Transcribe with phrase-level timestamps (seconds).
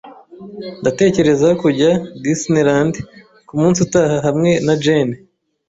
[0.81, 1.91] Ndatekereza kujya
[2.23, 2.93] Disneyland
[3.47, 5.15] kumunsi utaha hamwe na Jane.